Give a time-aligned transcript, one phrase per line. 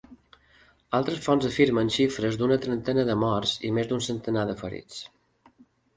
[0.99, 4.99] Altres fonts afirmen xifres d'una trentena de morts i més d'un centenar de ferits.